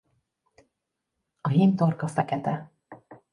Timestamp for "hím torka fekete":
1.49-2.69